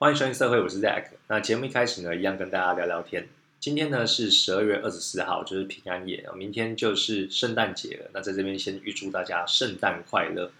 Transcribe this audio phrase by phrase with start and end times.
[0.00, 1.06] 欢迎收听社会，我是 Zack。
[1.26, 3.28] 那节目一开始呢，一样跟大家聊聊天。
[3.58, 8.10] 今天呢是十二月二十四号，就是平安夜明天就是圣诞节了。
[8.14, 10.52] 那在这边先预祝大家圣诞快乐。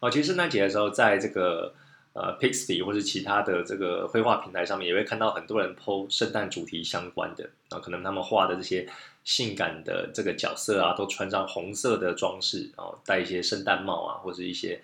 [0.00, 1.72] 哦，其实圣诞节的时候，在这个
[2.12, 7.48] 呃 Pixi 或是其他的这个绘画平台上面，也会看到很多人 PO 圣诞主题相关的。
[7.70, 8.86] 啊，可能他们画的这些
[9.24, 14.78] 性感的这个角色啊，都穿上红色的装饰，然后戴一些圣诞帽啊，或者一些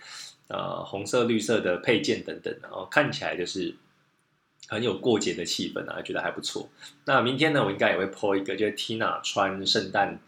[0.48, 3.75] 呃红色、绿色的配件等等，然后看起来就是。
[4.71, 6.69] 很有过节的气氛啊，觉得还不错。
[7.05, 10.20] 那明天呢，我应该也会 po 一个，就是 Tina 穿圣诞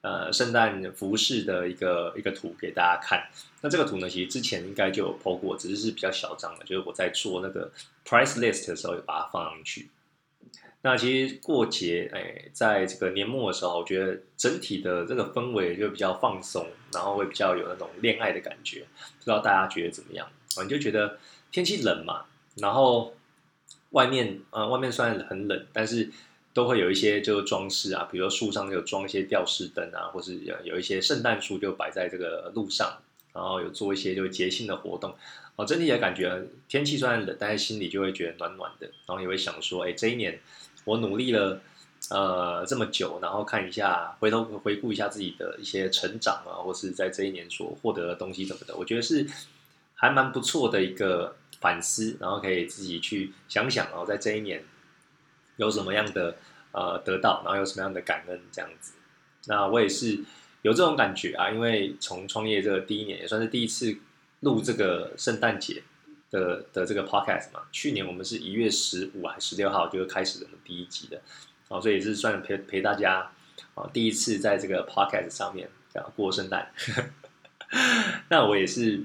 [0.00, 3.28] 呃圣诞服饰的一个一个图给大家看。
[3.60, 7.70] 那这个图呢，其实之前应该就有 po 过，只是是比较小张的，就是我在做那个
[8.04, 9.88] price list 的时候，有把它放上去。
[10.82, 18.80] 那其实过节，哎，在这个年末的时候，我觉得整体的这个氛围就比较放松，然后会比较有那种恋爱的感觉。
[19.20, 20.28] 不知道大家觉得怎么样？
[20.64, 21.16] 你就觉得
[21.52, 22.24] 天气冷嘛，
[22.56, 23.14] 然后。
[23.94, 26.10] 外面呃，外面虽然很冷，但是
[26.52, 32.98] 都会有一些就是装饰啊，比如说树上有装一些吊饰灯啊，或是有有一些圣诞树就摆在这个路上，
[33.32, 35.14] 然后有做一些就节庆的活动。
[35.54, 40.40] 哦，整体的感觉天气虽然冷，但是心里就会觉得暖暖的，然后也会想说，哎，这一年
[40.84, 41.60] 我努力了
[42.10, 49.24] 呃这么久，然后看一下回头回顾一下自己的一些成长啊，或是在这一年所获得的东西什么的，我觉得是
[49.94, 51.36] 还蛮不错的一个。
[51.64, 54.62] 反思，然后可以自己去想想，然后在这一年
[55.56, 56.36] 有什么样的
[56.72, 58.92] 呃得到，然后有什么样的感恩这样子。
[59.46, 60.22] 那我也是
[60.60, 63.96] 有这种感觉啊，因为从创业这个第一年，也算是第一次
[64.40, 65.82] 录这个圣诞节
[66.30, 67.62] 的的这个 podcast 嘛。
[67.72, 71.22] 去年我们是一月十五还十六号就开始的第一集的，
[71.68, 73.32] 哦，所以也是算陪陪大家
[73.74, 76.70] 啊第一次在这个 podcast 上面啊过圣诞。
[78.28, 79.02] 那我也是。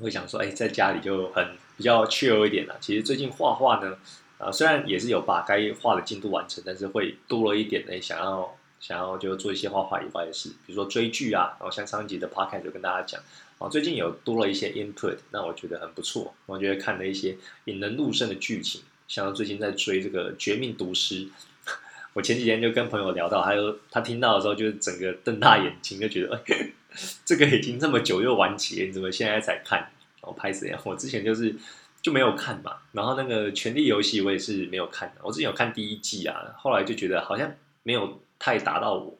[0.00, 2.76] 会想说，哎，在家里就很比较 chill 一点了。
[2.80, 3.96] 其实最近画画呢，
[4.38, 11.56] 啊，虽然也是有把该画的进度完成，但是会多了一点呢，想要想要就做一些画画以外的事，比如说追剧啊。
[11.58, 13.20] 然后像上一集的 podcast 就跟大家讲，
[13.58, 16.34] 啊，最近有多了一些 input，那我觉得很不错。
[16.46, 17.36] 我觉得看了一些
[17.66, 21.26] 引人入胜的剧情，像最近在追这个《绝命毒师》，
[22.14, 26.70] 我前几天就跟朋友聊到，还有他听到的时候，就是整个瞪大眼睛，就觉得，哎。
[27.24, 29.90] 这个已经这么久又完结，你怎么现在才看？
[30.22, 30.80] 我拍谁啊？
[30.84, 31.56] 我之前就是
[32.02, 32.76] 就没有看嘛。
[32.92, 35.20] 然后那个《权力游戏》我也是没有看的。
[35.22, 37.50] 我之前有看第一季啊，后来就觉得好像
[37.82, 39.16] 没有太达到我，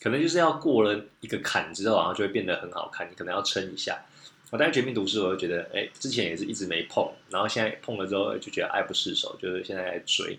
[0.00, 3.08] 可能就是要过了一个坎之后，然后就会变得很好看。
[3.08, 4.04] 你可能要撑一下。
[4.50, 10.38] 我但是《绝命毒师》我就觉得，哎，之前也是一直没碰，然后现在碰了之后就觉得爱不释手，就是现在在追。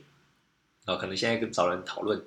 [0.86, 2.22] 然后可能现在跟找人讨论。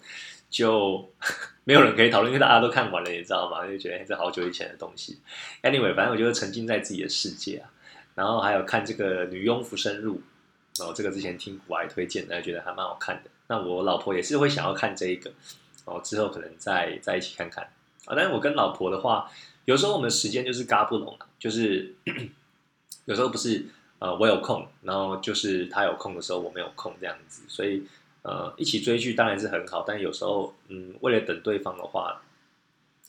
[0.48, 1.12] 就
[1.64, 3.66] 没有人可以讨论，因为大家都看完了，你知道吗？
[3.66, 5.18] 就觉得这好久以前的东西。
[5.62, 7.70] Anyway，反正我就沉浸在自己的世界啊。
[8.14, 10.22] 然后还有看这个《女佣浮生录》，
[10.78, 13.30] 然后这个之前听古爱推荐，大家觉得还蛮好看的。
[13.48, 15.30] 那我老婆也是会想要看这一个，
[15.84, 17.64] 然后，之后可能再在一起看看
[18.06, 18.14] 啊。
[18.16, 19.30] 但是我跟老婆的话，
[19.66, 21.94] 有时候我们时间就是嘎不拢啊，就是
[23.04, 23.66] 有时候不是
[23.98, 27.86] 呃我有空，然后就是她有空的时候我没有空这样子，所以。
[28.26, 32.20] 呃，一起追剧当然是很好，但有时候，嗯，为了等对方的话，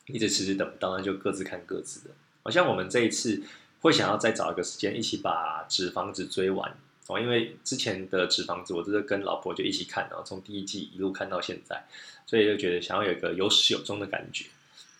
[0.05, 2.13] 一直迟迟等不到，那就各自看各自的。
[2.43, 3.41] 好像我们这一次
[3.81, 6.71] 会想要再找一个时间一起把《纸房子》追完
[7.07, 11.83] 哦，因为之前的《纸房子》我都是跟老婆就一起看，然后从第一季一路看到现在，
[12.27, 14.45] 所以就觉得想要有一个有始有终的感觉。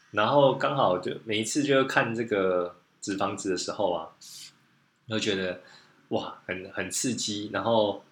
[0.10, 2.70] 然后刚好就每一次就看这个
[3.06, 4.10] 《纸房子》的时候啊，
[5.08, 5.62] 都觉得
[6.10, 7.52] 哇，很很刺激。
[7.54, 8.04] 然后，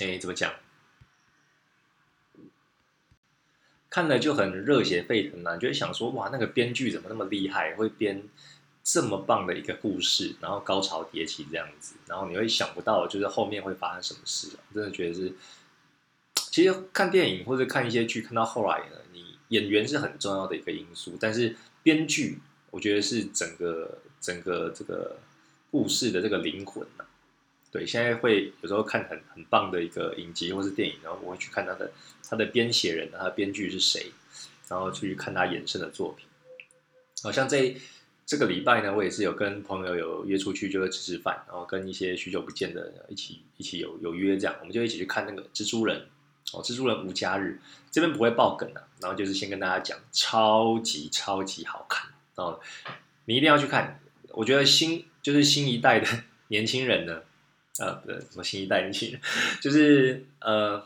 [0.00, 0.52] 哎，怎么讲？
[3.92, 5.54] 看了就很热血沸腾啊！
[5.58, 8.22] 就会想说，哇，那个编剧怎么那么厉害，会编
[8.82, 15.34] 这么棒的一个故事，然后高潮迭起这样子，然后你会想不到，就是后面会发生什么事啊真的觉得是，
[16.34, 22.38] 其实看电影或者看一些剧，看到后来呢，你演员是很重要的一个因素，但是编剧
[22.70, 25.18] 我觉得是整个整个这个
[25.70, 26.86] 故事的这个灵魂
[27.72, 31.90] 对，现在会有时候看很很棒的一个影集或是电影，然后我会去看他的
[32.28, 34.12] 他的编写人，他的编剧是谁，
[34.68, 36.26] 然后去看他衍生的作品。
[37.22, 37.74] 好像这
[38.26, 45.98] 这个礼拜呢，我也是有跟朋友有约出去，就会吃吃饭，然后跟一些许久不见的一起一起有有约这样，我们就一起去看那个蜘蛛人
[46.52, 47.58] 哦，蜘蛛人无家日
[47.90, 52.60] 这边不会爆梗啊，然后就是先跟大家讲，超级超级好看哦，
[53.24, 53.98] 你一定要去看，
[54.28, 56.06] 我觉得新就是新一代的
[56.48, 57.22] 年轻人呢。
[57.78, 59.20] 呃，不对什么新一代年轻人，
[59.60, 60.84] 就是呃，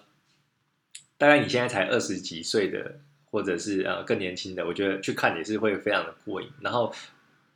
[1.18, 2.94] 大概你现在才二十几岁的，
[3.30, 6.48] 或者是呃更年轻的，我觉得去看也是会非常的过瘾。
[6.60, 6.94] 然后，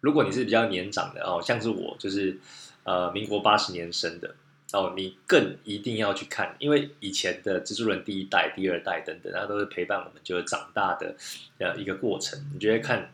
[0.01, 2.37] 如果你是比较年长的哦，像是我，就是
[2.85, 4.35] 呃民国八十年生的
[4.73, 11.15] 哦，你更一定要去看，因为以前的蜘蛛人第一代、第二代等等，那都是陪伴我们就是长大的
[11.59, 12.39] 呃一个过程。
[12.53, 13.13] 你觉得看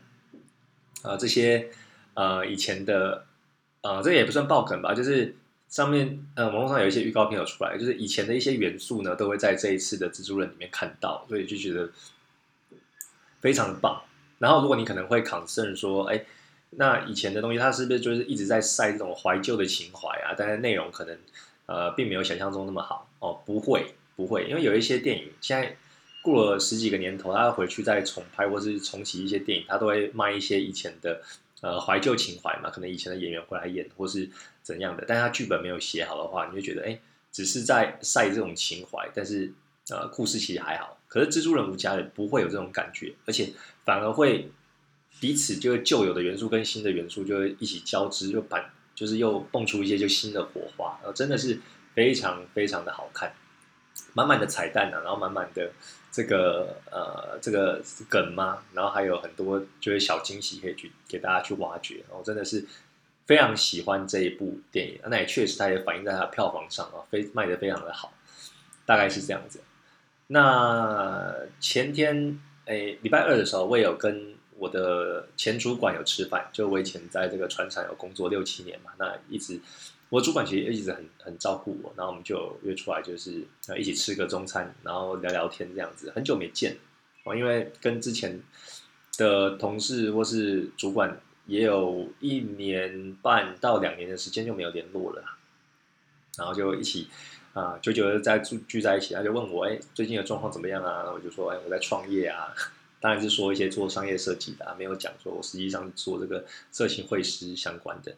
[1.03, 1.69] 啊这些
[2.15, 3.25] 呃以前的
[3.81, 5.35] 呃这也不算爆梗吧，就是
[5.77, 11.87] 上面呃网络上有一些预告片有出来，就是以前的一些元素呢都会在这一次的蜘蛛人里面看到，所以就觉得
[13.41, 14.01] 非常的棒。
[14.39, 16.25] 然后如果你可能会抗争说，哎。
[16.71, 20.35] 那以前的东西，它是不是就是一直在晒这种怀旧的情怀啊？
[20.37, 21.17] 但是内容可能
[21.65, 23.39] 呃并没有想象中那么好哦。
[23.45, 25.77] 不会不会，因为有一些电影现在
[26.21, 31.21] 过了十几个年头，他回去再重拍或是重启一些电影，他都会卖一些以前的
[31.61, 32.69] 呃怀旧情怀嘛。
[32.69, 34.29] 可能以前的演员回来演或是
[34.61, 36.99] 怎样的，但他剧本没有写好的话，你就觉得哎，
[37.31, 39.53] 只是在晒这种情怀，但是
[39.89, 40.99] 呃故事其实还好。
[41.07, 43.49] 可是蜘蛛人无家人不会有这种感觉，而且
[43.85, 44.51] 反而会。
[45.19, 48.63] 彼此就是旧有的元素跟新的元素就会一起交织，就把
[48.93, 51.59] 就是又蹦出一些就新的火花，然后真的是
[51.95, 53.33] 非常非常的好看，
[54.13, 55.71] 满满的彩蛋啊，然后满满的
[56.11, 62.65] 这个呃这个梗吗，然后还有很多就是小惊喜可以去给大家去挖掘，我真的是
[63.25, 68.13] 非常喜欢这一部电影，那也确实它也反映在它的票房上啊，非卖的非常的好，
[68.85, 69.61] 大概是这样子。
[70.27, 74.35] 那前天诶礼拜二的时候，我有跟。
[74.59, 79.61] 我的前主管有吃饭，就我以前在这个船厂有工作六七年嘛，那一直
[80.09, 83.43] 我主管其实一直很很照顾我，然后我们就约出来就是
[83.77, 86.77] 一起吃个中餐，然后聊聊天这样子，很久没见
[87.25, 88.41] 哦，因为跟之前
[89.17, 95.23] 的同事或是主管也有一年半到两年的时间就没有联络了，
[96.37, 97.07] 然后就一起
[97.53, 101.11] 啊，久久的在聚聚在一起，他就问我哎最近的状况怎么样啊？
[101.13, 102.53] 我就说哎我在创业啊。
[102.99, 108.11] 当然是说一些做商业设计的，没有讲说我实际上做这个色情会师相关的。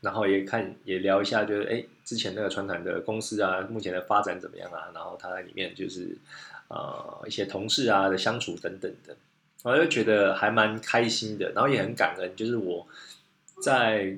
[0.00, 4.90] 然后也看也聊一下，就是哎，之前那个传统的公司啊，目前的发展怎么样啊？
[4.94, 6.16] 然后他在里面就是
[6.68, 9.16] 呃一些同事啊的相处等等的，
[9.64, 11.50] 我就觉得还蛮开心的。
[11.52, 12.86] 然后也很感恩，就是我
[13.60, 14.16] 在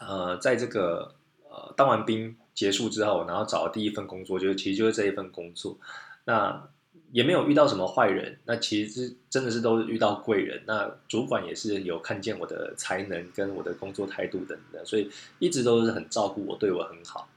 [0.00, 1.14] 呃在这个
[1.48, 5.78] 呃当完兵结束之后，然后找第一份工作，就是其实就是这一份工作。
[6.24, 6.68] 那
[7.12, 10.62] 也没有遇到什么坏人，那其实真的是都遇到贵人。
[10.64, 17.28] 那主管也是有看见我的才能跟我的工作态度等等，所以一直都是很照顾我，对我很好。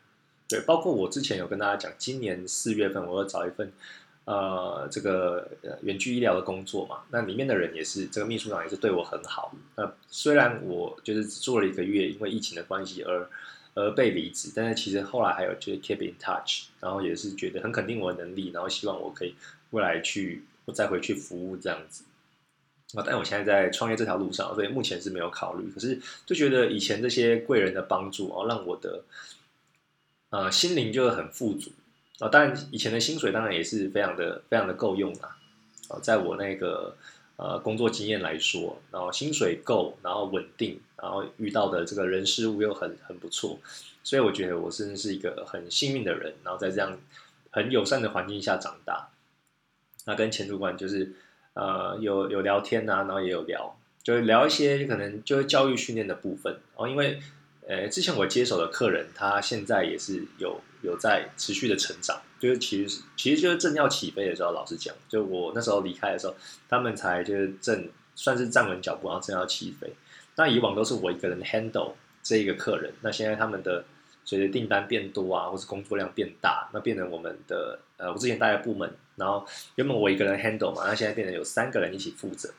[0.47, 3.69] 对，包括我之前有跟大家讲，今年四月份我要找一份
[4.23, 5.49] 呃这个
[5.81, 9.53] 远距医疗的工作嘛，那里面的人也是这个秘书长也是对我很好。
[9.75, 13.29] 那虽然我就是只做了一个月，因为疫情的关系而。
[13.75, 19.35] 而被离职，但是其实后来还有就是 keep in touch，然后也是觉得很肯定我的能力，然后希望我可以
[19.69, 22.03] 未来去再回去服务这样子。
[22.93, 25.69] 啊，但我现在在创业这条路上，所以目前是没有考虑。
[25.71, 29.03] 可是就觉得以前这些贵人的帮助哦，让我的
[30.29, 31.71] 呃心灵就很富足
[32.19, 32.29] 啊。
[32.29, 35.37] 当然以前的薪水当然也是非常的非常的够用啊。
[35.89, 36.95] 啊，在我那个。
[37.41, 43.57] 呃，工作经验来说，然后薪水够，然后稳定，然后遇到的这个人事物又很很不错，
[44.03, 46.35] 所以我觉得我真的是一个很幸运的人。
[46.43, 46.99] 然后在这样
[47.49, 49.07] 很友善的环境下长大，
[50.05, 51.13] 那跟前主管就是
[51.53, 56.53] 呃有有聊天啊，然后也有聊，就是聊一些可能就是教育训练的部分。
[56.53, 57.19] 然后因为
[57.67, 62.21] 呃之前我接手的客人，他现在也是有有在持续的成长。
[62.39, 66.33] 就是其实其实就是正要起飞的时候，老实讲，就我那时候离开的时候，
[66.69, 69.91] 他们才就是正算是站稳脚步，然后正要起飞。
[70.37, 71.91] 那以往都是我一个人 handle
[72.23, 73.83] 这一个客人，那现在他们的
[74.29, 79.43] 随着订单变多啊，或是工作量变大，那变成我们的呃，我之前带的部门，然后
[79.73, 82.53] 原本我一个人 handle 嘛，那现在变成有三个人一起负责。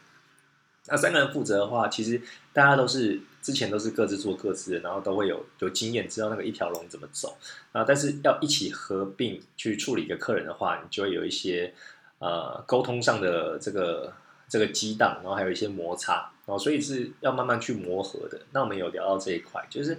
[0.88, 2.20] 那三个人负责的话，其实
[2.52, 7.36] 大家都是之前都是各自做各自的，然后都会有有经验，知道那个一条龙怎么走
[7.70, 7.84] 啊。
[7.86, 11.72] 但是要一起合并去处理一个客人的话，你就会有一些
[12.18, 14.12] 呃沟通上的这个
[14.48, 16.14] 这个激荡，然后还有一些摩擦，
[16.46, 18.40] 然后所以是要慢慢去磨合的。
[18.50, 19.96] 那我们有聊到这一块，就是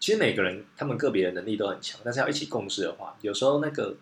[0.00, 3.94] 其实每个人他们个别的能力都很强，但是要一起共事的话，有时候那个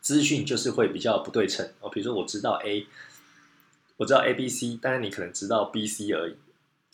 [0.00, 1.88] 资讯就是会比较不对称哦。
[1.88, 2.86] 比如说我知道 A。
[3.98, 6.34] 我知道 A、B、C，但是你可能知道 B、C 而已。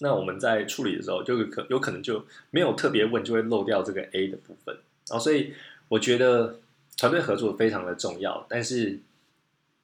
[0.00, 4.74] 那我们在处理的时候，就可有可能就没有特别问，就会漏掉这个 A 的部分。
[5.08, 5.54] 然后，所以
[5.88, 6.58] 我觉得
[6.98, 8.44] 团队合作非常的重要。
[8.50, 8.98] 但是，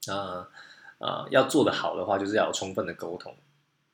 [0.08, 0.46] 啊
[0.98, 3.34] 啊，要做的好的话，就是要充分的沟通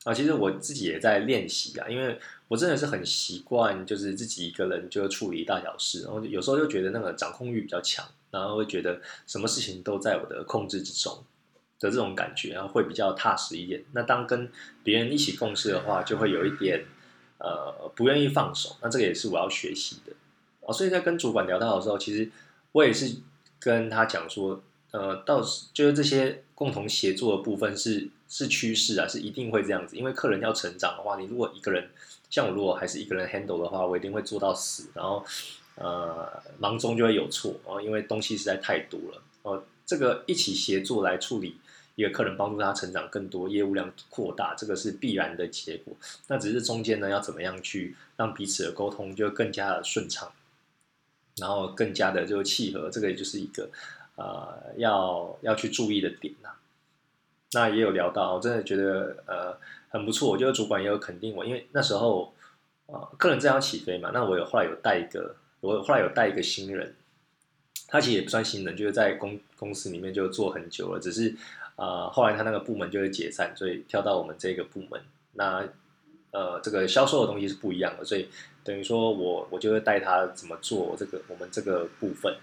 [0.05, 0.15] 啊。
[0.15, 11.25] 其实我自己也在练习啊，因为我真的是很习惯，就是自己一个人就处理大小事，然后有时候就觉得那个掌控欲比较强，然后会觉得什么事情都在我的控制之中。
[11.83, 13.83] 的这种感觉，然后会比较踏实一点。
[13.93, 14.53] 那当跟
[14.85, 16.85] 别人一起共事的话，就会有一点
[17.39, 18.77] 呃不愿意放手。
[18.83, 20.13] 那这个也是我要学习的
[20.61, 22.31] 哦，所以在跟主管聊到的时候，其实
[22.73, 23.17] 我也是
[23.59, 25.41] 跟他讲说，呃，到
[25.73, 31.91] 就是这些共同协作的部分是是趋势啊，是一定会这样子，因为客人要成长的话，你如果一个人
[32.31, 35.23] 像我如果还是一个人 handle 的话，我一定会做到死，然后
[35.75, 41.57] 呃忙中就会有错哦，因为东西实在太多了哦，这个一起协作来处理。
[41.97, 45.95] 一个客人帮助他成长更多，业务量扩大，这个是必然的结果。
[46.29, 50.33] 那只是中间呢，要怎么样去让彼此的沟通就更加的顺畅，
[51.37, 53.69] 然后更加的就契合，这个也就是一个
[54.17, 56.49] 呃要要去注意的点呐。
[57.53, 59.57] 那也有聊到，我真的觉得呃
[59.89, 62.33] 很不错，我觉得主管也有肯定我，因为那时候
[62.87, 66.95] 呃客人正要起飞嘛，那我有后来有带一个，我后来有带一个新人，
[67.89, 71.35] 他其实也不算新人，就是在公公司里面就做很久了，只是。
[71.77, 75.01] 啊，后来他那个部门就会解散，所以跳到我们这个部门。
[75.33, 75.67] 那
[76.31, 78.29] 呃，这个销售的东西是不一样的，所以
[78.63, 82.37] 等于说我我就会带他怎么做这个我们这个部分。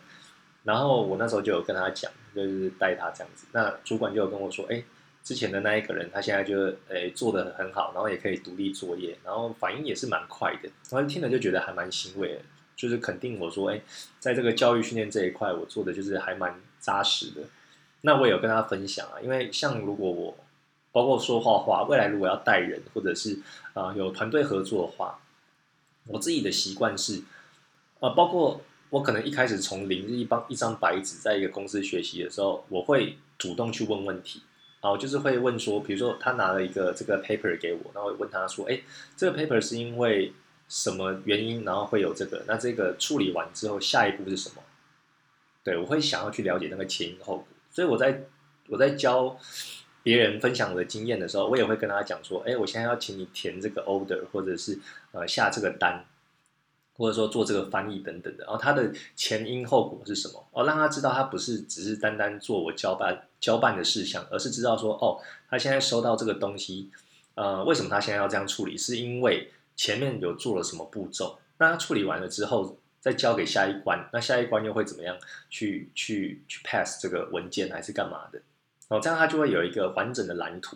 [0.63, 3.45] 然后我那时候就有跟他讲，就是带他这样子。
[3.51, 4.83] 那主管就有跟我说，哎，
[5.27, 10.69] 之前的那一个人他现在就诶做的很好，然后也可以独立作业，然后反应也是蛮快的。
[10.89, 12.41] 然后听了就觉得还蛮欣慰的，
[12.77, 13.81] 就是肯定我说，哎，
[14.19, 17.41] 在这个教育训练这一块，我做的就是还蛮扎实的。
[18.03, 20.37] 那我也有跟他分享啊，因为像如果我
[20.93, 23.37] 包括说画画，未来如果要带人或者是
[23.73, 25.19] 啊有团队合作的话，
[26.05, 27.21] 我自己的习惯是，
[27.99, 34.41] 呃，包括我可能一开始从零一帮一张白纸，在一个公司学习的时候，我会主动去问问题，
[34.81, 38.79] 然后就是会问说，比如说他拿了一个这个 paper 给我，然后问他说，哎，
[39.15, 40.31] 这个 paper 是因为
[40.69, 44.61] 什么原因，然后会有这个，那这个处理完之后，下一步是什么？
[45.63, 47.47] 对我会想要去了解那个前因后果。
[47.71, 48.23] 所以我在
[48.69, 49.37] 我在教
[50.03, 54.79] 别人分享我的经验的时候，我也会跟他讲说：，哎，我现在要请你填这个 order，或者是
[55.11, 56.05] 呃下这个单，
[56.97, 58.43] 或者说做这个翻译等等的。
[58.43, 60.45] 然后他的前因后果是什么？
[60.51, 66.91] 哦，让他知道他不是只是单单做我交办交办的事项，而是知道说：，哦，他现在收到这个东西，
[67.35, 68.77] 呃，为什么他现在要这样处理？
[68.77, 71.39] 是因为前面有做了什么步骤？
[71.59, 72.77] 那他处理完了之后。
[72.99, 75.15] 再交给下一关，那下一关又会怎么样
[75.49, 78.41] 去去去 pass 这个文件还是干嘛的？
[78.89, 80.75] 哦，这样他就会有一个完整的蓝图。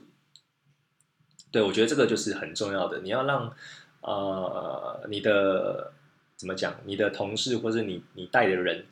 [1.52, 3.52] 对我觉得这个就是很重要的，你要让
[4.02, 5.92] 呃你的
[6.42, 8.84] 怎么讲，你的同事或者你你带的人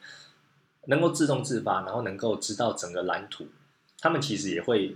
[0.85, 3.47] 能够自动自发，然后能够知道整个蓝图，
[3.99, 4.95] 他们其实也会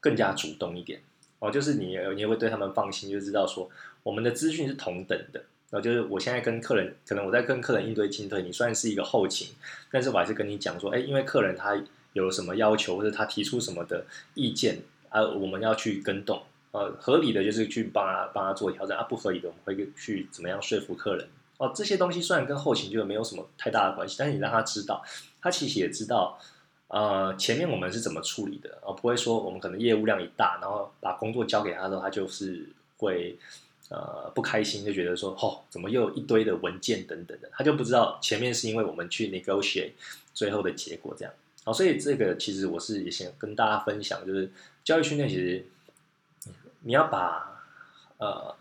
[0.00, 1.02] 更加主动一点。
[1.40, 3.68] 哦，就是你你也会对他们放心，就知道说
[4.02, 5.44] 我们的资讯是同等的。
[5.68, 9.54] 然后就是我现在跟客人，可能我在跟客人应对进退，你算是一个后勤，
[9.90, 11.78] 但是我还是跟你讲说，哎，因为客人他
[12.14, 14.78] 有什么要求，或者他提出什么的意见
[15.10, 16.42] 啊，我们要去跟动，
[16.76, 25.02] 呃，合理的就是去帮他帮他做调整啊，不合理的我们会去怎么样说服客人哦，这些东西虽然跟后勤就没有什么太大的关系，但是你让他知道，
[25.40, 26.38] 他其实也知道，
[26.88, 32.68] 呃，前面我们是怎么处理的，而不会说我们可能业务量一大，然后把工作交给他的时候，他就是
[32.98, 33.38] 会。
[33.88, 39.92] 呃，不开心就觉得说，哦，怎么又有一堆的文件等等的，他就不知道前面是因为我们去 negotiate
[40.34, 41.32] 最后的结果这样。
[41.62, 44.50] 好，所以这个其实我是也想跟大家分享，就是
[44.82, 45.64] 教育训练其实
[46.86, 47.60] 你要把
[48.18, 48.54] 呃，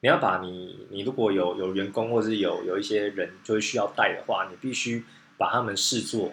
[0.00, 5.04] 你要把你你如果有有员工或者是有有一些人就是需要带的话，你必须
[5.38, 6.32] 把他们视作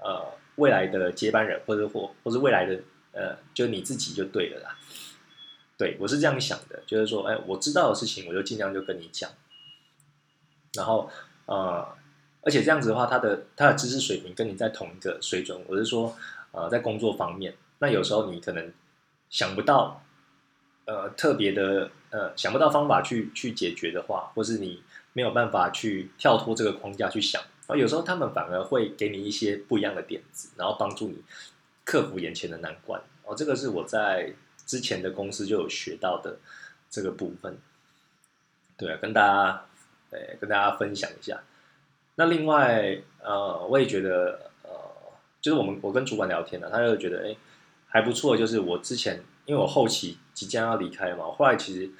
[0.00, 0.22] 呃
[0.56, 2.78] 未来的接班人，或者或或是未来的
[3.12, 4.76] 呃，就你自己就对了啦。
[5.78, 9.30] 对，我是这样想的，就是说，哎，我知道的事情，我就尽量就跟你讲。
[10.74, 11.10] 然后，
[11.46, 11.88] 呃，
[12.42, 15.58] 而且这样子的话，他的他的知识水平跟你在同一个水准。
[15.66, 16.14] 我是说，
[16.52, 18.72] 呃，在工作方面，那有时候你可能
[19.30, 20.04] 想不到，
[20.86, 31.22] 呃，特别的，呃，想不到方法去去解决的话，或是你没有办法去跳脱这个框架去想，然后有时候他们反而会给你一些不一样的点子，然后帮助你
[31.84, 33.00] 克服眼前的难关。
[33.24, 34.34] 哦，这个是我在。
[34.66, 36.38] 之前的公司就有学到的
[36.88, 37.58] 这个部分，
[38.78, 39.66] 对，跟大家，
[40.08, 41.42] 诶，跟大家分享一下。
[42.14, 44.70] 那另外，呃，我也觉得，呃，
[45.42, 47.36] 就是我们我跟主管聊天呢，他就觉得，哎，
[47.86, 48.34] 还不错。
[48.34, 51.90] 就是我之前，因为我后期即将要离开嘛，后来其实，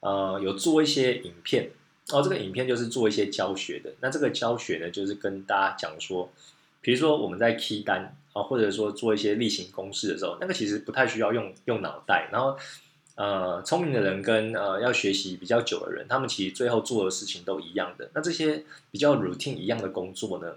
[0.00, 1.70] 呃，有做一些影片，
[2.12, 3.92] 哦，这个影片就是做一些教学的。
[4.00, 6.30] 那这个教学呢，就是跟大家讲说，
[6.80, 8.16] 比如说我们在 K 单。
[8.36, 12.28] 啊，或者说做一些例行公事的时候，那个其实不太需要用用脑袋。
[12.30, 12.54] 然后，
[13.14, 18.10] 呃，聪明的人跟呃要学习比较久的人，他们其实最后做的事情都一样的。
[18.12, 20.56] 那这些比较 routine 一样的工作呢，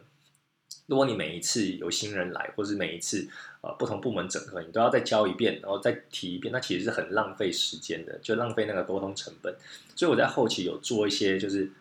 [0.89, 3.29] 如果你每一次有新人来，或是每一次
[3.61, 9.55] 呃不同部门整合，你都要再教一遍，然后再提一遍，那其实是很浪费时间的，就浪费那个沟通成本。
[9.95, 11.71] 所以我在后期有做一些就是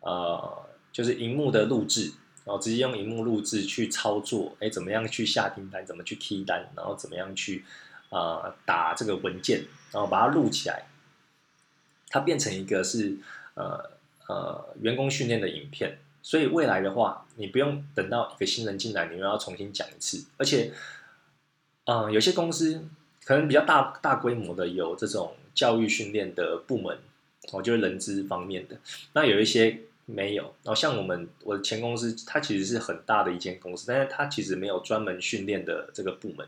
[0.00, 0.62] 呃，
[0.92, 2.12] 就是荧幕的录制，
[2.44, 7.64] 然后直接用荧幕录制去操作，哎，怎么样去下订单，怎么去提单，然后怎么样去
[8.10, 10.84] 啊打这个文件，然后把它录起来，
[12.10, 13.16] 它变成一个是
[13.54, 13.90] 呃
[14.28, 15.96] 呃员工训练的影片。
[16.22, 20.26] 所以未来的话，你不用等到一个新人进来，你又要重新讲一次。
[20.36, 20.70] 而且，
[21.86, 22.86] 嗯，有些公司
[23.24, 26.98] 可能比较大大规模的有这种教育训练的部门，
[27.50, 28.76] 哦，就是人资方面的。
[29.14, 30.42] 那有一些没有。
[30.62, 36.46] 然后像我们我的前公司，它其实是很大的一间公司，但是它其实没有专门训练的这个部门。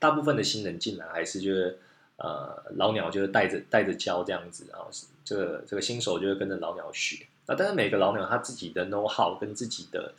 [0.00, 1.78] 大部分的新人进来还是就是
[2.16, 4.90] 呃老鸟就是带着带着教这样子，然后
[5.24, 7.24] 这个这个新手就会跟着老鸟学。
[7.46, 10.14] 那但是每个老鸟他自己的 know how 跟自己的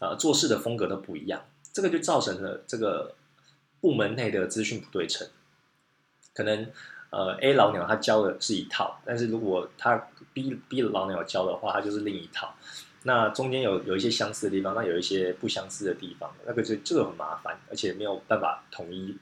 [0.00, 3.14] 呃做事的风格都不一样，这个就造成了这个
[3.80, 5.28] 部门内的资讯不对称。
[6.34, 6.68] 可能
[7.10, 12.54] 呃 A 老鸟他教的是一套，但是如果他 B B 老鸟教的话，他就是另一套。
[13.04, 19.16] 那中间有有一些相似的地方，那有一些不相似的地方，那个就这个很麻烦，而且没有办法统一，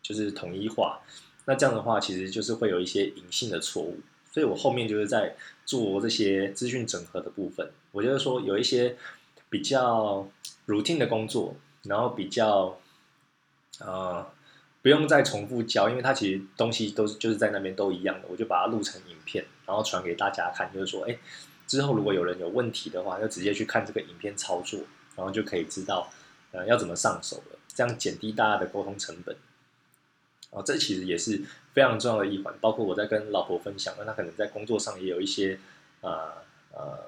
[0.00, 1.00] 就是统一化。
[1.44, 3.98] 那这样的话，其实就是会有一些隐性的错误。
[4.36, 7.70] 所以我后面就是在做这些资讯整合的部分。
[7.90, 8.94] 我觉得说有一些
[9.48, 10.28] 比较
[10.66, 12.78] routine 的工作，然后比较
[13.80, 14.30] 呃
[14.82, 20.70] 不用再重复教，因为它其实东西都是就是在那边都一样的，我就把它录成影片，然后传给大家看。
[20.70, 21.16] 就是说，哎，
[21.66, 24.80] 之后如果有人有问题的话，就直接去看这个影片操作，
[25.16, 26.12] 然后就可以知道
[26.52, 29.34] 呃要怎么上手了，这样减低大家的沟通成本。
[30.50, 31.42] 哦，这其实也是
[31.76, 35.60] 非常重要的一环，包括我在跟老婆分享，那她可能在工作上也有一些，
[36.00, 36.32] 呃
[36.72, 36.98] 呃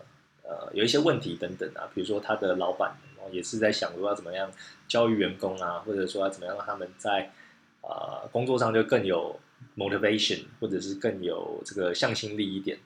[0.42, 4.52] 呃，有一些问题等等啊，比如说他的老板然后也是在想说要怎么样
[4.86, 7.32] 教育员工啊，或者说要怎么样让他们在
[7.80, 9.40] 呃工作上就更有
[9.74, 12.78] motivation，或者是更有这个向心力一点，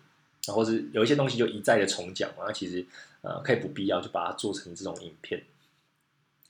[0.47, 2.87] 然后是有一些东西就一再的重讲嘛，那其实
[3.23, 5.43] 呃可以不必要就把它做成这种影片。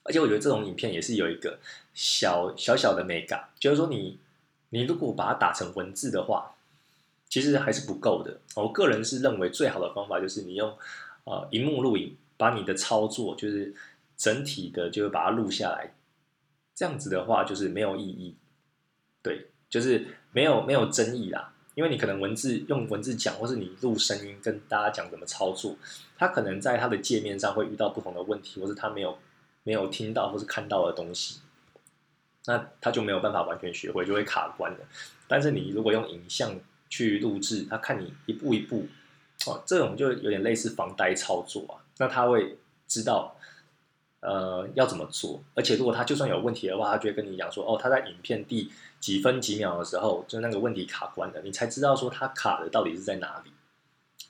[0.03, 1.59] 而且我觉得这种影片也是有一个
[1.95, 4.19] 小小小的美感，就是说你
[4.73, 6.55] 你如果把它打成文字的话，
[7.29, 8.41] 其实还是不够的。
[8.57, 10.75] 我个人是认为最好的方法就是你用
[11.25, 13.75] 呃荧幕录影，把你的操作就是
[14.17, 15.93] 整体的，就是把它录下来。
[16.75, 18.35] 这样子的话就是没有意义，
[19.23, 21.53] 对，就是没有没有争议啦。
[21.75, 25.77] 因为你可能文字用文字讲，或是你录声音跟大家讲怎么操作，
[26.17, 29.19] 他可能在他的界面上会遇到不同的问题，或是他没有。
[29.65, 31.39] 没有听到或是看到的东西，
[32.47, 34.79] 那他就没有办法完全学会，就会卡关了。
[35.29, 38.87] 但是你如果用影像去录制，他看你一步一步，
[39.47, 41.85] 哦，这种就有点类似防呆操作啊。
[41.99, 43.37] 那他会知道，
[44.21, 45.43] 呃，要怎么做。
[45.55, 53.51] 而且如果他就算有问题的话，他就会跟你讲说，哦，他在影片第几分几秒的时候，就那个问题卡关了，你才知道说他卡的到底是在哪里。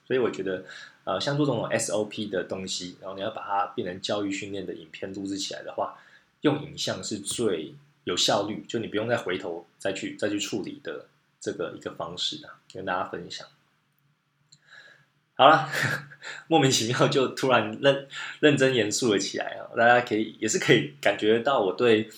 [0.07, 0.65] 所以我觉得。
[1.05, 5.99] 呃，像做这种 SOP 的东西，然后你要把它变成教育训练的影片录制起来的话，
[6.43, 11.07] 用影像是最有效率，就你不用再回头再去再去处理的
[11.41, 13.47] 这个一个方式啊，跟大家分享。
[15.35, 15.69] 好了，
[16.47, 18.07] 莫名其妙就突然认
[18.41, 19.71] 认真严肃了起来啊！
[19.77, 22.09] 大家可以也是可以感觉到我对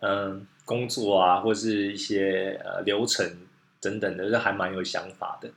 [0.00, 3.24] 嗯工作啊，或是一些呃流程
[3.80, 5.50] 等等的，是还蛮有想法的。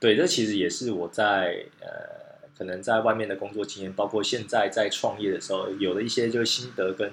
[0.00, 7.12] 对，这其实也是我在呃，可能在外面的工作经验，包括现在在创业的时候，有的一些就是心得跟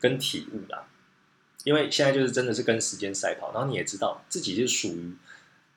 [0.00, 0.86] 跟体悟啦。
[1.66, 5.12] 因为现在就是真的是跟时间赛跑，然后你也知道自己是属于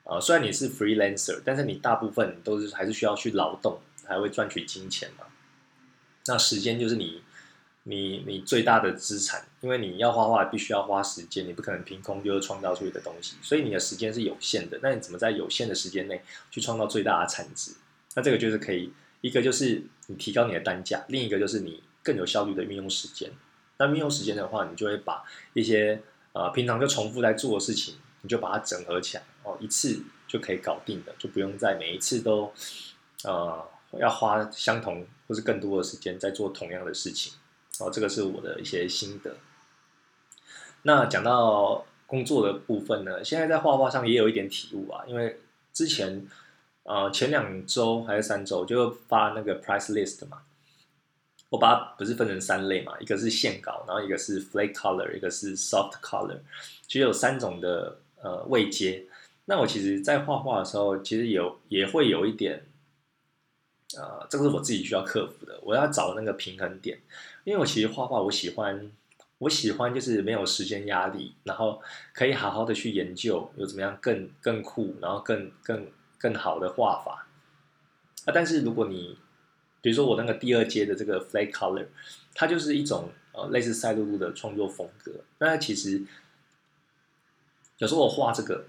[0.03, 5.25] 呃，虽然你是 freelancer，但是你大部分都是还是需要去劳动，还会赚取金钱嘛。
[6.27, 7.23] 那时间就是你。
[7.83, 14.77] 你你最大的资产，因为你要画画必须要花时间，你不可能凭空就是创造出一个东西，所以你的时间是有限的。
[14.83, 16.21] 那你怎么在有限的时间内
[16.51, 17.71] 去创造最大的产值？
[18.13, 23.31] 那这个就是可以，一个就是你提高你的单价，另一个就是你更有效率的运用时间。
[23.79, 26.01] 那运用时间的话，你就会把一些
[26.33, 32.51] 呃平常就重复在做的事情，你就把它整合起来哦，一次就可以搞定的，就不用在每一次都
[33.23, 37.33] 呃要花相同或是更多的时间在做同样的事情。
[37.79, 39.37] 哦，这个是我的一些心得。
[40.81, 45.05] 那讲到工作的部分呢，现在在画画上也有一点体悟啊。
[45.07, 45.39] 因为
[45.71, 46.27] 之前
[46.83, 50.41] 呃前两周还是三周就发那个 price list 嘛，
[51.49, 56.37] 我把它不是分成三类嘛，一个是线稿，然后一个是 flake color，一个是 soft color，
[56.87, 59.03] 其实有三种的呃位阶。
[59.45, 62.63] 那我其实，在画画的时候，其实有也会有一点，
[63.97, 66.99] 呃，这个是我自己需要克服的，我要找那个平衡点。
[67.45, 68.91] 因为我其实画画，我喜欢，
[69.39, 71.81] 我喜欢就是没有时间压力，然后
[72.13, 75.87] 可以好好的去研究有怎么样更更酷，然后更更
[76.19, 77.25] 更好的画法。
[78.25, 79.17] 啊，但是如果你
[79.81, 81.87] 比如说我那个第二阶的这个 flat color，
[82.33, 85.11] 它就是一种呃类似赛璐璐的创作风格。
[85.37, 86.03] 那其实
[87.77, 88.65] 有时候我画这个，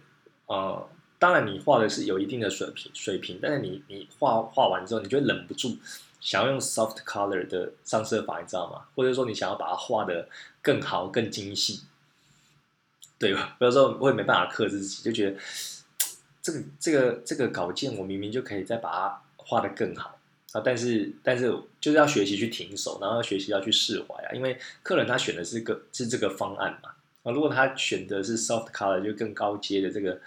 [0.46, 5.76] 呃，当然你画的是有一定的水平水平，但是你你画画完之后，你就忍不住
[6.20, 8.86] 想要用 soft color 的上色法，你知道吗？
[8.94, 10.28] 或者说你想要把它画的
[10.62, 11.80] 更好、更精细，
[13.18, 13.56] 对吧？
[13.60, 15.40] 有时候我也没办法克制自己，就觉得
[16.40, 20.19] 这个这个这个稿件，我明明就可以再把它画的更好。
[20.52, 21.48] 啊，但是但是
[21.80, 26.90] 就是要学习去停手，然后要学习要去释怀啊，因为客人他选的是个是这个方案嘛，
[27.22, 30.20] 啊，如果他选的是 soft color 就更高阶的这个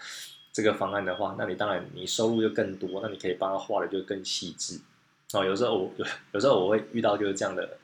[0.54, 4.80] 这个方案的话，那你当然你收入就更多，那你可以帮他画的就更细致，
[5.34, 7.78] 哦，有时候我有 有时候我会遇到就是这样的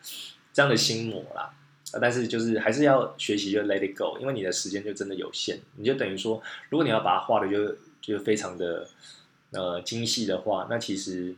[0.53, 1.51] 这样的心魔啦，
[1.91, 8.87] 啊，但是就是还是要学习就 let it go，因为你的时间就真的有限，你就等于说，如果你要把它画的就就非常的
[9.51, 11.35] 呃精细的话，那其实。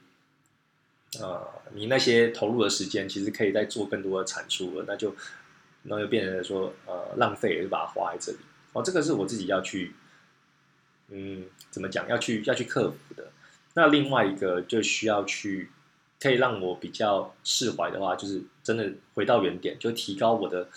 [1.20, 5.14] 呃，你那些投入的时间，其实可以再做更多的产出了，那就
[5.84, 8.38] 那就变成说，呃，浪费，就把它花在这里。
[8.72, 9.94] 哦，这个是我自己要去，
[11.10, 13.30] 嗯，怎么讲，要去要去克服的。
[13.74, 15.70] 那另外一个就需要去，
[16.18, 20.70] 可以让我比较释怀的话，就是真的回到原点，就提高我的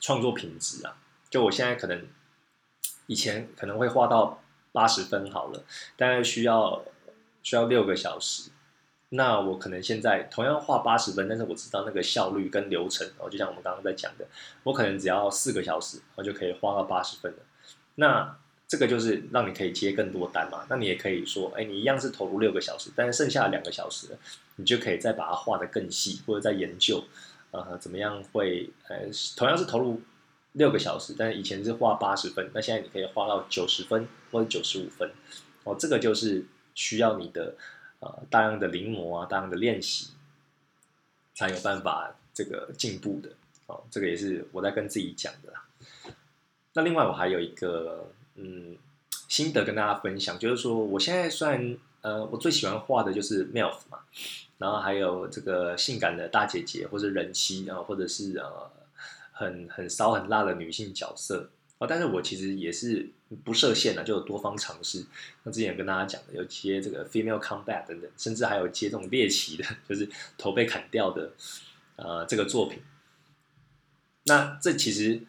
[0.00, 0.96] 创作品质啊。
[1.28, 2.06] 就我现在可能
[3.06, 5.64] 以前可能会画到八十分好了，
[5.98, 6.82] 大概需要
[7.42, 8.50] 需要六个小时。
[9.14, 14.26] 那我可能现在同样画八十分，但是我知道那个效率跟流程，哦，就像我们刚刚在讲的，
[14.62, 17.38] 我可能只要四个小时，我就可以画到八十分了。
[17.96, 20.64] 那这个就是让你可以接更多单嘛？
[20.70, 24.16] 那你也可以说，哎，你一样是投入六个小时，但是剩下两个小时，
[24.56, 27.04] 你就可以再把它画得更细，或者再研究，
[27.50, 28.96] 呃，怎么样会，呃，
[29.36, 30.00] 同样是投入
[30.52, 35.10] 六个小时，但是以前是画八十分，那现在你可以画到九十分或者九十五分，
[35.64, 37.54] 哦，这个就是需要你的。
[38.02, 40.08] 呃，大量的临摹啊，大量的练习，
[41.36, 43.30] 才有办法这个进步的。
[43.66, 45.64] 哦，这个也是我在跟自己讲的啦。
[46.72, 48.76] 那另外我还有一个嗯
[49.28, 54.00] 心得跟大家分享，就是说我现在算呃，我最喜欢画的就是 MILF 嘛，
[54.58, 58.68] 然后还有这个性感的大姐姐或者人妻啊，或者是呃
[59.30, 61.48] 很很骚很辣的女性角色。
[61.88, 63.08] 但是我其实也是
[63.44, 65.04] 不设限的，就有多方尝试。
[65.42, 71.32] 那之前跟大家讲的，有接这个 female combat 等等，甚至还有接这种猎奇的，就是头被砍掉的，
[71.96, 72.80] 呃，这个作品。
[74.24, 75.20] 那这其实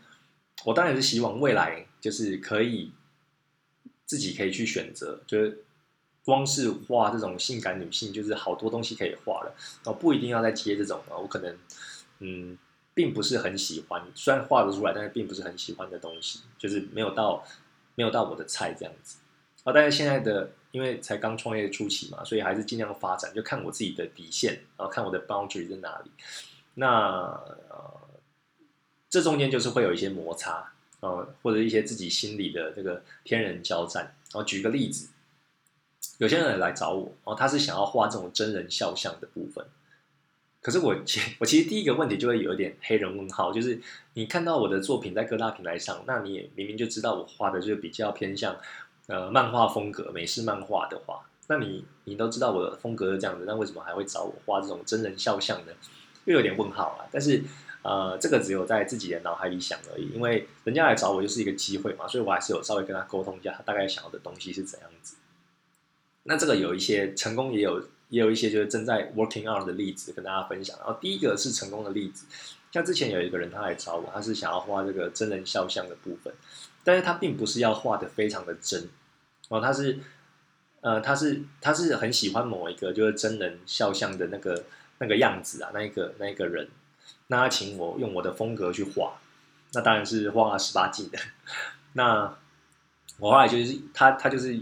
[0.65, 2.91] 我当然是希望未来就是可以
[4.05, 5.63] 自己可以去选择，就是
[6.25, 11.57] 光是画这种性感女性，就是好多东西可以画了，哦，不一定要再接这种啊，我可能
[12.19, 12.57] 嗯。
[12.93, 17.43] 并不是很喜欢，虽然画得出来，但是并不是很喜欢的东西，就是没有到
[17.95, 19.17] 没有到我的菜这样子
[19.63, 19.73] 啊。
[19.73, 26.11] 但是现在的因为才刚创业初期嘛，所以还是尽量发展，就看我自己的底线，然后看我的 boundary 在哪里。
[26.75, 27.21] 那
[27.69, 28.01] 呃，
[29.09, 34.15] 这中间就是会有一些摩擦啊，或者一些自己心里的这个天人交战。
[34.31, 35.09] 然后举个例子，
[36.17, 39.65] 有些人来找我，然后他是想要画这种真人肖像的部分。
[40.63, 43.77] 可是我其我其实第一个问题就会有一点黑人问号，就是
[44.13, 48.55] 你看到我的作品在各大平台上，那你也明明就知道我画的就是比较偏向
[49.07, 55.73] 呃漫画风格、美式漫画的话，那你你都知道我的风格是这样子，那为什么还会找我画这种真人肖像呢？
[56.23, 57.03] 又有点问号啊。
[57.11, 57.43] 但是
[57.81, 65.17] 呃，这个只有在自己的脑海里想而已，因为人家来找我就是一个机会嘛，所以我还是有稍微跟他沟通一下，他大概想要的东西是怎样子。
[66.23, 67.83] 那这个有一些成功，也有。
[68.09, 70.77] 也有一些就是正在 working on 的例子跟大家分享。
[70.77, 72.25] 然后第一个是成功的例子，
[72.71, 76.33] 像之前有一个人他来找我，他是想要画这个真人肖像的部分，
[76.83, 78.89] 但是他并不是要画的非常的真，
[79.49, 79.99] 哦，他是，
[80.81, 84.65] 呃，他是他是很喜欢某一个就是真人肖像的那个
[84.99, 86.67] 那个样子啊，那一个那一个人，
[87.27, 89.19] 那他请我用我的风格去画，
[89.73, 91.17] 那当然是画十八禁的。
[91.93, 92.37] 那
[93.17, 94.61] 我后来就是他他就是。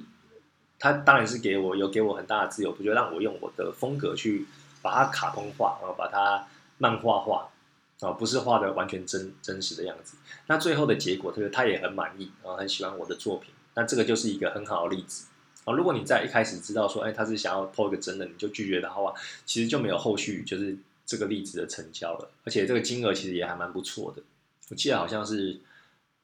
[0.82, 4.48] 他当然是给我有给我很大的自由，不就让我用我的风格去
[4.82, 6.48] 把它卡通化，然后把它
[6.80, 7.52] 漫画化，
[8.00, 10.18] 啊，不是画的完全真真实的样子。
[10.48, 13.54] 那最后的结果，他他也很满意，然后很喜欢我的作品。
[13.76, 15.28] 那这个就是一个很好的例子
[15.66, 15.74] 啊。
[15.74, 19.14] 如果你在一开始知道说，哎，他是想要偷一个真的，你就拒绝的话，
[19.46, 22.32] 其实就没有后续就是这个例子的成交了。
[22.44, 24.24] 而且这个金额其实也还蛮不错的，
[24.70, 25.60] 我记得好像是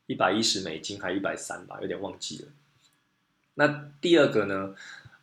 [0.08, 2.48] 一百一十美金，还一百三吧，有点忘记了。
[3.60, 4.76] 那第二个呢，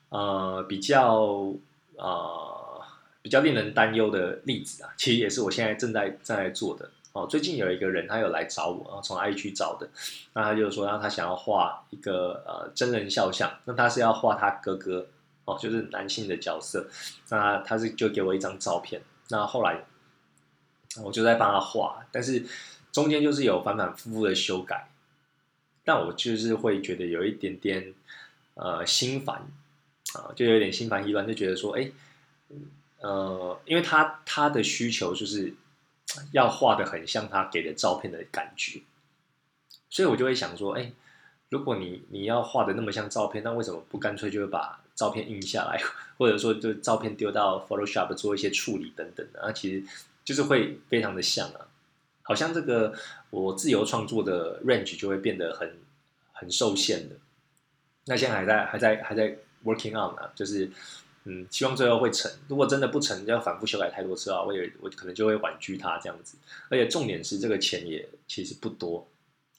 [0.09, 1.55] 呃，比较
[1.97, 2.83] 啊，
[3.23, 7.29] 比较令人担忧的例子啊，其实也是我现在正在正在做的哦。
[7.29, 9.89] 最近有一个人他有来找我，然后从 I 区找的，
[10.33, 15.07] 那他就说，让他想要画一个呃真人肖像，那他是要画他哥哥
[15.45, 16.89] 哦，就是男性的角色。
[17.29, 19.85] 那他是就给我一张照片，那后来
[21.05, 22.45] 我就在帮他画，但是
[22.91, 24.89] 中间就是有反反复复的修改，
[25.85, 27.95] 但我就是会觉得有一点点
[28.55, 29.37] 呃心烦
[30.15, 31.91] 啊，就有点心烦意乱，就觉得说，哎，
[33.01, 35.55] 呃，因为他他的需求就是
[36.33, 38.81] 要画的很像他给的照片的感觉，
[39.91, 40.93] 所以我就会想说，哎。
[41.51, 45.81] 如果你你要画的那么像照片，那为什么不干脆就把照片印下来，
[46.19, 49.41] 或者说就照片丢到 Photoshop 做一些处理等等的？
[49.45, 49.87] 那其实
[50.25, 51.69] 就是会非常的像啊，
[52.23, 52.93] 好像这个
[53.31, 55.79] 我自由创作的 range 就会变得很
[56.33, 57.15] 很受限的。
[58.07, 60.71] 那现在还在还在还在 working on 啊，就是
[61.25, 62.31] 嗯，希望最后会成。
[62.49, 66.37] 如果真的不成，要反复修改太多次啊，我也我可能就会婉拒他这样子。
[66.69, 69.09] 而且重点是这个钱也其实不多。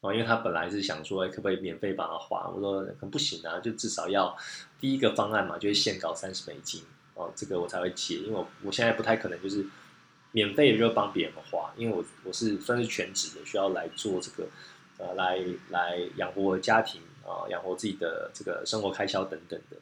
[0.01, 2.47] 哦，因为他本来是想说，可不可以免费帮他画？
[2.53, 4.37] 我说可不行啊，就至少要
[4.79, 6.83] 第一个方案嘛，就是限搞三十美金
[7.15, 8.17] 哦，这个我才会接。
[8.17, 9.65] 因为我我现在不太可能就是
[10.31, 14.47] 免费就帮别人画，因为我我是算是全职的，需要来做这个
[14.99, 19.77] 呃，来来养活家庭啊，养活自己的这个生活开销等等的。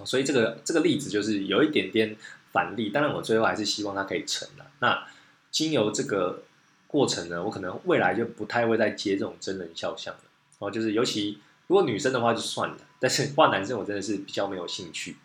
[0.00, 2.16] 啊，所以这个这个例子就是有一点点
[2.52, 4.66] 反例，当然我最后还是希望它可以成了。
[4.80, 5.06] 那
[5.50, 6.42] 经由这个。
[6.86, 10.20] 过程呢，我可能未来就不太会再接这种真人肖像了。
[10.60, 15.16] 哦，就是尤其如果女生的话就算了，但是画男生我真的是比较没有兴趣。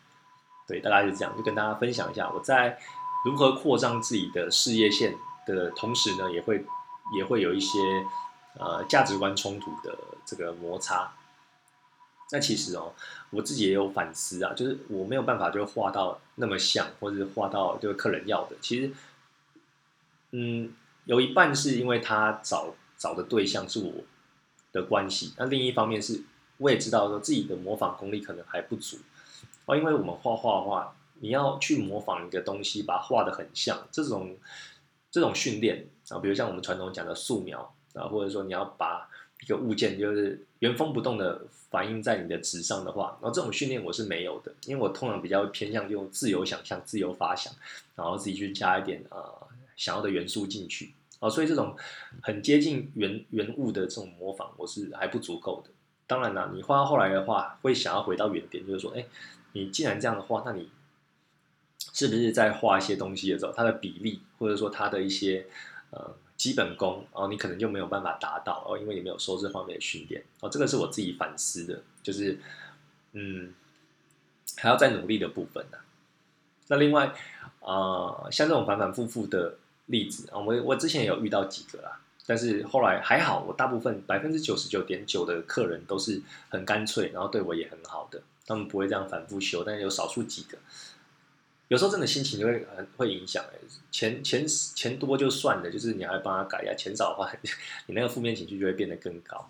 [0.68, 2.80] 对，大概是这样，就跟大家分享一下我在
[3.24, 6.66] 如何扩张自己的事业线的同时呢，也会
[7.16, 7.78] 也会有一些
[8.58, 11.12] 呃价值观冲突的这个摩擦。
[12.32, 12.94] 那其实哦，
[13.30, 18.56] 我自己也有反思啊，就是我没有办法就画到那么像，或者是画到就是客人要的。
[18.62, 18.94] 其实，
[20.32, 20.74] 嗯。
[21.06, 23.92] 有一半是因为他找找的对象是我
[24.72, 26.22] 的关系，那另一方面是
[26.58, 28.98] 我也知道说自己的模仿功力可能还不足
[29.66, 34.38] 哦，因为我们画画的话，你要去模仿一个东西，把它画的很像，这种
[35.10, 39.10] 这种训练啊，比如像我们传统讲的素描啊，或者说你要把
[39.42, 47.54] 一个物件就是原封不动的反映在你的纸上的话，然后这种训练我是没有的，因为我通常比较偏向用自由想象、自由发想，
[47.96, 50.94] 然后自己去加一点呃想要的元素进去。
[51.20, 51.76] 啊，所以这种
[52.22, 55.70] 很接近原原物的这种模仿，我是还不足够的。
[56.08, 59.06] 当然了，你画到后来的话，会想要回到原点，就是说，哎，
[59.52, 60.70] 你既然这样的话，那你
[61.94, 65.46] 是不是在画一些东西的时候，它的比例或者说它的一些
[65.92, 70.24] 呃基本功，哦，你可能就没有办法达到哦，因为你没有受这方面的训练。
[70.40, 72.40] 哦，这个是我自己反思的，就是
[73.12, 73.54] 嗯，
[74.58, 75.78] 还要再努力的部分呢。
[76.70, 77.14] 那另外
[77.60, 79.60] 啊，像这种反反复复的。
[79.90, 89.64] 例子啊，我我之前有遇到几个啦，但是后来还好，我大部分百分之九十九点九的客人都是很干脆，然后对我也很好的，他们不会这样反复修。
[89.64, 90.60] 但是有少数几个，
[91.70, 93.44] 有时候真的心情就会很会影响。
[93.90, 97.32] 钱钱钱多就算了，就是你还帮他改呀；钱少的话，
[97.88, 99.50] 你那个负面情绪就会变得更高。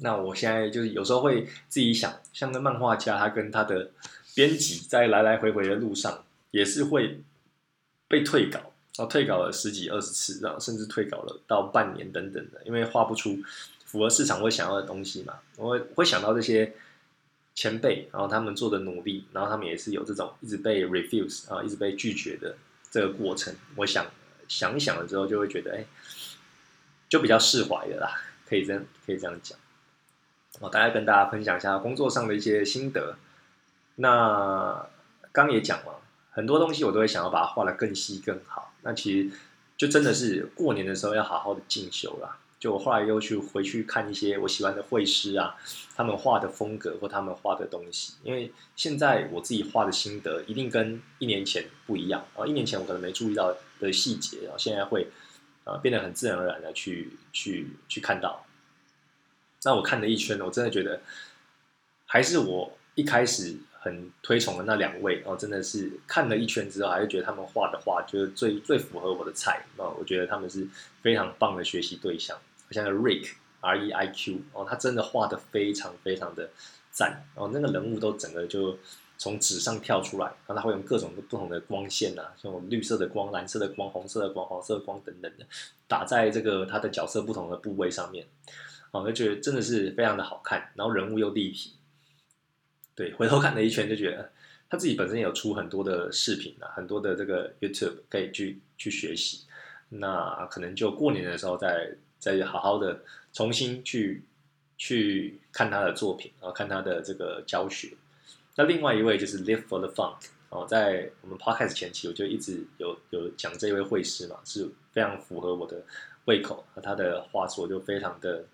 [0.00, 3.90] 那我现在就是有时候会自己想，像个漫画家，他跟他的
[4.34, 7.20] 编辑在来来回回的路上，也是会
[8.06, 8.60] 被退稿。
[8.96, 13.38] 然后退稿了十几二十次，然后甚至退稿了到半年等等的，因为画不出
[13.84, 15.34] 符合市场会想要的东西嘛。
[15.56, 16.74] 我会想到这些
[17.58, 22.56] 前辈，然后他们做的努力，然后他们也是有这种一直被 refuse 啊，一直被拒绝的
[22.88, 23.52] 这个过程。
[23.74, 24.06] 我想
[24.46, 25.84] 想一想了之后，就会觉得哎，
[27.08, 28.14] 就比较释怀的啦，
[28.48, 29.58] 可以这样可以这样讲。
[30.60, 33.16] 我大概跟大家分享一下工作上的一些心得。
[33.96, 34.86] 那
[35.32, 36.00] 刚也讲了。
[36.30, 39.36] 很多东西我都会想要把它画的更细更好，那其实
[39.76, 42.38] 就真的是过年的时候要好好的进修啦。
[42.58, 45.56] 就我后来又去回去看一些我喜欢的绘师啊，
[45.94, 52.46] 他们画的风格或他们画的东西，因为现在我自己画的心得一定跟一年前不一样啊。
[52.46, 55.06] 一年前我可能没注意到的细节，然后现在会
[55.64, 58.44] 呃变得很自然而然的去去去看到。
[59.62, 61.00] 那我看了一圈，我真的觉得
[62.06, 63.56] 还是我一开始。
[63.80, 69.94] 很推崇的那两位哦，真的是看了一圈之后，还是觉得他们画的画就是最最符合我的菜哦。
[69.96, 70.66] 我觉得他们是
[71.00, 72.36] 非常棒的学习对象，
[72.70, 76.50] 像 Rick R E I Q 哦，他真的画的非常非常的
[76.90, 77.50] 赞哦。
[77.52, 78.78] 那个人物都整个就
[79.16, 85.44] 从纸上跳出来，然后他会用各种不同的光线呐，像绿色的光、蓝色的光、红色的光、黄色的光等等的，
[85.88, 88.26] 打在这个他的角色不同的部位上面，
[88.92, 91.74] 哦，就觉得真的是非常的好看，然后人物又立体。
[92.94, 94.30] 对，回头看了一圈，就觉得
[94.68, 99.44] 他自己本身有出很多的视频啊，很多的这个 YouTube 可以去去学习。
[99.88, 103.00] 那可能就过年的时候，再再好好的
[103.32, 104.22] 重新去
[104.76, 107.92] 去看他的作品，然后看他的这个教学。
[108.56, 110.16] 那另外一位就是 Live for the Funk
[110.48, 115.84] 哦，在我们 Podcast 前期我就一直有有讲这位会师嘛，是非常符合我的
[116.24, 118.44] 胃口，和他的画作就非常的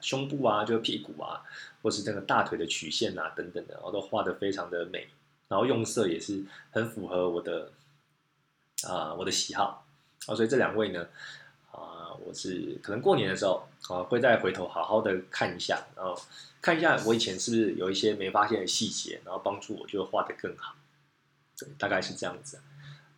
[0.00, 1.42] 胸部啊，就屁股啊，
[1.82, 5.06] 或是这个大腿的曲线啊等等的，我都画的非常的美，
[5.48, 7.72] 然后用色也是很符合我的
[8.88, 9.86] 啊我的喜好
[10.26, 11.06] 啊，所以这两位呢。
[12.26, 16.20] 我是可能过年的时候啊，会再回头好好的看一下，然后
[16.60, 20.74] 看一下我以前是不是有一些没发现的细节，然后帮助我就画的更好。
[21.56, 22.58] 对，大概是这样子。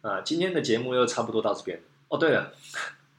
[0.02, 1.80] 啊，今天的节目又差不多到这边。
[2.08, 2.52] 哦，对了，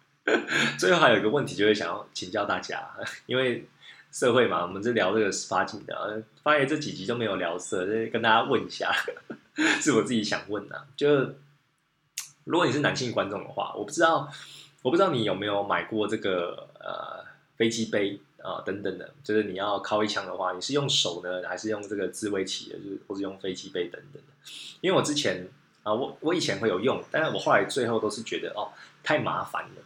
[0.78, 2.88] 最后还有一个问题，就是想要请教大家，
[3.26, 3.68] 因为
[4.12, 8.94] 社会嘛，我们是聊这个十八禁的，发现这几集都没有聊色，跟大家问一下，
[9.82, 10.88] 是我自己想问的。
[10.96, 11.34] 就
[12.46, 14.32] 如果你是男性观众的话，我不知道。
[14.82, 17.26] 我不知道你有没有买过这个呃
[17.58, 24.52] 飞机杯啊等等的，就是你要靠一枪的话，你是用手呢，还是用这个自卫器，就是或是用飞机杯等等的？
[24.80, 25.50] 因为我之前
[25.84, 28.72] 啊，我我以前会有用，但是我后来最后都是觉得哦
[29.04, 29.82] 太麻烦了，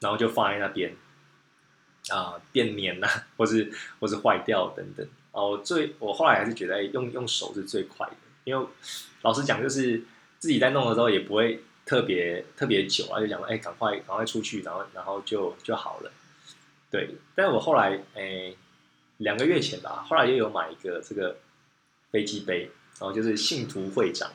[0.00, 0.96] 然后就放在那边
[2.08, 3.06] 啊变黏呐，
[3.36, 5.06] 或是或是坏掉等等。
[5.32, 8.66] 哦，最我后来还是觉得用用手是最快的，因为
[9.20, 10.02] 老实讲就是
[10.38, 11.62] 自己在弄的时候也不会。
[11.88, 16.12] 特别特别久啊，就想说，哎，赶快赶快出去，然后然后就就好了。
[16.90, 18.52] 对，但是我后来，哎，
[19.16, 21.38] 两个月前吧，后来又有买一个这个
[22.10, 22.70] 飞机杯，
[23.00, 24.30] 然后就是信徒会长，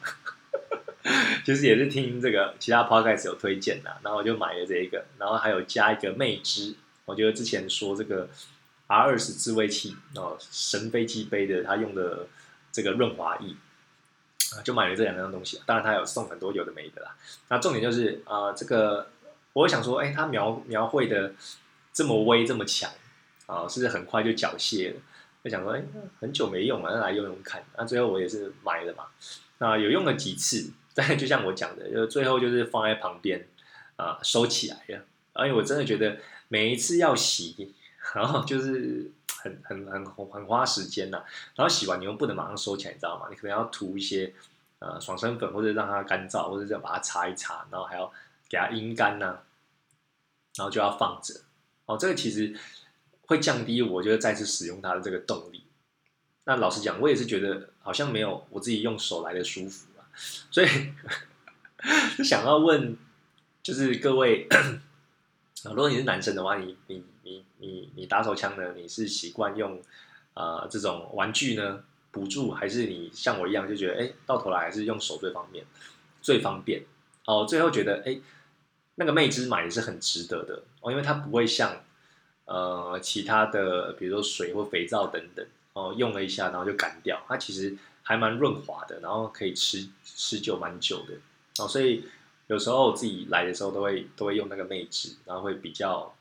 [1.46, 6.74] 其实也是听这个其他 podcast 有推荐的，然后我就买了这一个，然后还有加一个魅之，
[7.06, 8.28] 我觉得之前说这个
[8.88, 12.28] R 二十自慰器哦，神飞机杯的，它用的
[12.72, 13.56] 这个润滑液。
[14.64, 17.16] 就买了这两样东西，当然他有送很多有的没的啦。
[17.50, 19.08] 那重点就是啊，这个
[19.54, 21.34] 我想说，哎，他描描绘的
[21.92, 22.92] 这么微这么强
[23.46, 25.00] 啊，是不是很快就缴械了？
[25.44, 25.84] 就想说，哎，
[26.20, 27.64] 很久没用了，那来用用看。
[27.78, 29.06] 那最后我也是买了嘛。
[29.58, 33.48] 那有用了几次，但就像我讲的，就最后就是放在旁边
[33.96, 35.06] 啊，收起来了。
[35.34, 37.74] 而且我真的觉得每一次要洗，
[38.16, 39.12] 然后就是
[39.42, 41.24] 很很很很花时间呐。
[41.56, 43.28] 然后洗完你又不能马上收起来，你知道吗？
[43.30, 44.34] 你可能要涂一些。
[44.80, 48.12] 呃，爽身粉或者让它干燥，或者再把它擦一擦，然后还要
[48.50, 49.40] 给它阴干呐，
[50.58, 51.40] 然后就要放着。
[51.86, 52.54] 哦，这个其实
[53.28, 55.64] 会降低我觉得再次使用它的这个动力。
[56.44, 60.04] 那老实讲，我也是觉得好像没有我自己用手来的舒服啊。
[60.52, 60.68] 所以
[62.22, 62.98] 想要问，
[63.62, 64.50] 就是各位，
[65.70, 68.74] 如果你是男生的话，你你你你你打手枪呢？
[68.76, 69.82] 你是习惯用
[70.34, 71.84] 啊这种玩具呢？
[72.12, 75.66] 补助还是你像我一样就觉得哎，到头来还是用手最方便，
[76.22, 76.84] 最方便
[77.26, 77.44] 哦。
[77.44, 78.20] 最后觉得哎，
[78.96, 81.82] 那个魅之买也是很值得的哦，因为它不会像
[82.46, 87.20] 呃其他的，比如说水或肥皂等等哦，用了一下然后就干掉。
[87.28, 91.16] 它其实还蛮润滑的，然后可以持持久蛮久的
[91.64, 91.68] 哦。
[91.68, 92.06] 所以
[92.48, 96.14] 有时候自己来的时候都会都会用那个内置，然后会比较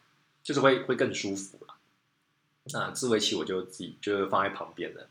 [0.42, 1.74] 就是会会更舒服了。
[2.72, 5.06] 那自慰器我就自己就放在旁边了。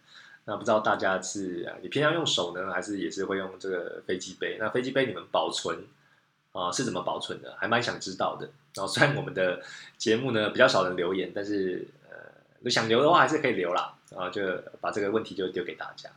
[0.45, 4.57] 那不知道大家是，你平常用手呢，还是也是会用这个飞机杯？
[4.59, 5.83] 那飞机杯你们保存
[6.51, 7.55] 啊是怎么保存的？
[7.57, 8.49] 还蛮想知道的。
[8.73, 9.61] 然后虽然我们的
[9.97, 13.97] 节目呢比较少人留言，但是呃想留的话还是可以留啦。
[14.11, 14.41] 然后，就
[14.81, 16.09] 把这个问题就丢给大家。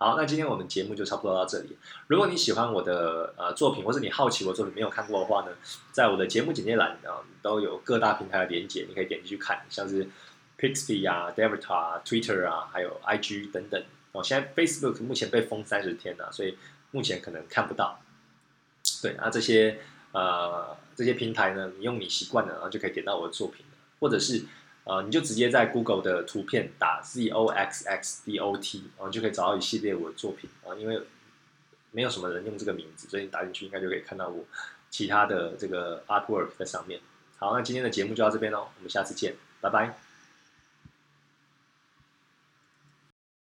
[0.00, 1.76] 好，那今天我们节目就差不多到这里。
[2.06, 5.52] 如果你喜欢我的呃作品，或是你好奇我作品没有看过的话呢，
[5.92, 10.08] 在我的节目简介栏啊都有各大平台的连接，你可以点进去看，像是。
[10.60, 13.82] Pixby 啊 d e v i t a 啊，Twitter 啊，还有 IG 等等
[14.12, 14.22] 哦。
[14.22, 16.54] 现在 Facebook 目前被封三十天了，所以
[16.90, 17.98] 目前可能看不到。
[19.00, 19.80] 对那，这些
[20.12, 23.78] 呃这些平台呢，你用你习惯了，然后就可以点到我的作品了。
[24.00, 24.44] 或者是
[24.90, 30.74] 呃，你就直接在 Google 的图片打 ZOXXDOT，然后就可以找到一系列我的作品啊。
[30.74, 31.00] 因为
[31.92, 34.44] 没有什么人用这个名字，所以你打进去应该就可以看到我
[34.90, 36.98] 其他的这个 Artwork 在上面。
[37.38, 40.09] 好，那今天的节目就到这边喽，我们下次见，拜拜。